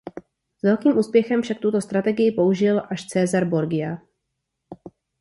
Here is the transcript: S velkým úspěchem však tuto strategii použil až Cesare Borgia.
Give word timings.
S 0.57 0.61
velkým 0.63 0.97
úspěchem 0.97 1.41
však 1.41 1.59
tuto 1.59 1.81
strategii 1.81 2.31
použil 2.31 2.81
až 2.89 3.05
Cesare 3.07 3.45
Borgia. 3.45 3.97